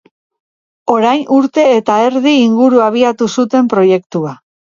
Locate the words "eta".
1.73-1.97